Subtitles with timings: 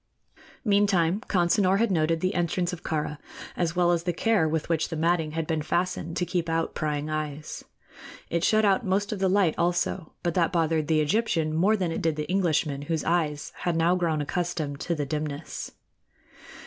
[0.65, 3.19] Meantime Consinor had noted the entrance of Kāra,
[3.55, 6.73] as well as the care with which the matting had been fastened to keep out
[6.73, 7.63] prying eyes.
[8.27, 11.91] It shut out most of the light, also; but that bothered the Egyptian more than
[11.91, 15.71] it did the Englishman, whose eyes had now grown accustomed to the dimness.